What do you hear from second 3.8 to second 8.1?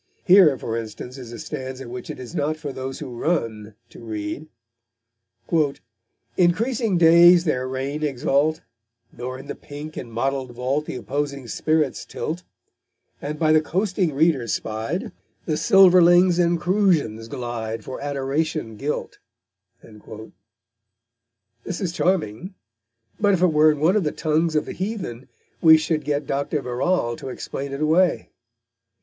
to read: _Increasing days their reign